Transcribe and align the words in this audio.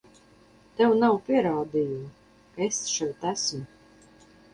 Tev 0.77 0.93
nav 1.01 1.17
pierādījumu, 1.27 2.07
ka 2.55 2.65
es 2.69 2.79
šeit 2.95 3.29
esmu! 3.33 3.63